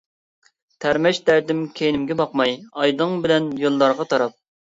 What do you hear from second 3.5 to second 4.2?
يوللارغا